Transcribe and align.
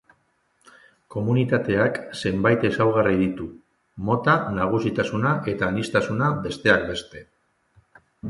Komunitateak 1.15 1.99
zenbait 2.21 2.65
ezaugarri 2.69 3.13
ditu: 3.19 3.45
mota 4.09 4.35
nagusitasuna 4.57 5.35
eta 5.53 5.69
aniztasuna, 5.73 6.31
besteak 6.47 6.89
beste. 6.91 7.23